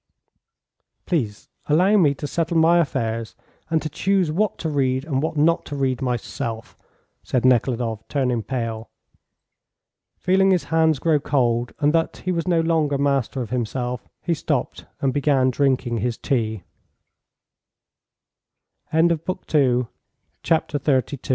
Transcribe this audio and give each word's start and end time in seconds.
"Please 1.05 1.47
allow 1.67 1.95
me 1.95 2.15
to 2.15 2.25
settle 2.25 2.57
my 2.57 2.79
affairs, 2.79 3.35
and 3.69 3.83
to 3.83 3.87
choose 3.87 4.31
what 4.31 4.57
to 4.57 4.67
read 4.67 5.05
and 5.05 5.21
what 5.21 5.37
not 5.37 5.63
to 5.65 5.75
read, 5.75 6.01
myself," 6.01 6.75
said 7.21 7.45
Nekhludoff, 7.45 8.07
turning 8.07 8.41
pale. 8.41 8.89
Feeling 10.17 10.49
his 10.49 10.63
hands 10.73 10.97
grow 10.97 11.19
cold, 11.19 11.73
and 11.79 11.93
that 11.93 12.17
he 12.25 12.31
was 12.31 12.47
no 12.47 12.61
longer 12.61 12.97
master 12.97 13.43
of 13.43 13.51
himself, 13.51 14.09
he 14.23 14.33
stopped, 14.33 14.87
and 15.01 15.13
began 15.13 15.51
drinki 15.51 15.99